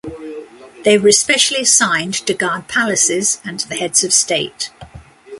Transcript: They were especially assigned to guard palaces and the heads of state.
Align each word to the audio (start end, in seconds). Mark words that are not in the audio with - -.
They 0.83 0.97
were 0.97 1.09
especially 1.09 1.61
assigned 1.61 2.15
to 2.25 2.33
guard 2.33 2.67
palaces 2.67 3.39
and 3.45 3.59
the 3.59 3.75
heads 3.75 4.03
of 4.03 4.11
state. 4.13 4.71